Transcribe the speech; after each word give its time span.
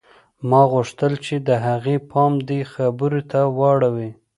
ما 0.49 0.61
غوښتل 0.71 1.13
چې 1.25 1.35
د 1.47 1.49
هغې 1.65 1.95
پام 2.11 2.33
دې 2.47 2.61
خبرې 2.73 3.21
ته 3.31 3.39
واوړي 3.57 4.09